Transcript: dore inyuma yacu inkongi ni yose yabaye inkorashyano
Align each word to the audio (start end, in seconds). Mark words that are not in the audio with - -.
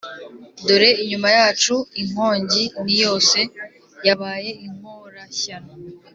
dore 0.67 0.89
inyuma 1.03 1.29
yacu 1.37 1.75
inkongi 2.01 2.63
ni 2.83 2.95
yose 3.03 3.39
yabaye 4.07 4.51
inkorashyano 4.67 5.71